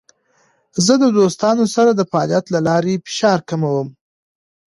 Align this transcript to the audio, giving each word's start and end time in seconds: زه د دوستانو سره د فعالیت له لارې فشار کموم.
زه 0.85 0.93
د 1.03 1.05
دوستانو 1.17 1.65
سره 1.75 1.91
د 1.93 2.01
فعالیت 2.11 2.45
له 2.53 2.59
لارې 2.67 2.93
فشار 3.05 3.39
کموم. 3.49 3.87